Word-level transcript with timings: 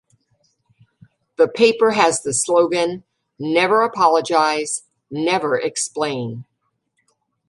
The 1.35 1.47
paper 1.47 1.91
has 1.91 2.23
the 2.23 2.33
slogan 2.33 3.03
"Never 3.37 3.83
Apologise, 3.83 4.85
Never 5.11 5.59
Explain!". 5.59 6.45